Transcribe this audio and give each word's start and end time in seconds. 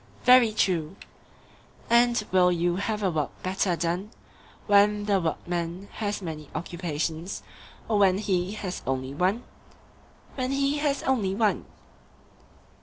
Very 0.23 0.51
true. 0.51 0.95
And 1.87 2.23
will 2.31 2.51
you 2.51 2.77
have 2.77 3.03
a 3.03 3.11
work 3.11 3.29
better 3.43 3.75
done 3.75 4.09
when 4.65 5.05
the 5.05 5.19
workman 5.21 5.89
has 5.91 6.23
many 6.23 6.49
occupations, 6.55 7.43
or 7.87 7.99
when 7.99 8.17
he 8.17 8.53
has 8.53 8.81
only 8.87 9.13
one? 9.13 9.43
When 10.33 10.49
he 10.53 10.79
has 10.79 11.03
only 11.03 11.35
one. 11.35 11.65